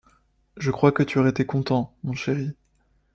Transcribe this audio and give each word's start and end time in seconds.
Je 0.57 0.71
crois 0.71 0.91
que 0.91 1.03
tu 1.03 1.19
aurais 1.19 1.29
été 1.29 1.45
content, 1.45 1.93
mon 2.03 2.13
chéri. 2.15 2.55